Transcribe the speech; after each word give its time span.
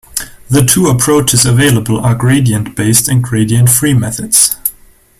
The 0.49 0.63
two 0.65 0.87
approaches 0.87 1.45
available 1.45 1.99
are 1.99 2.15
gradient-based 2.15 3.07
and 3.07 3.23
gradient-free 3.23 3.93
methods. 3.93 4.55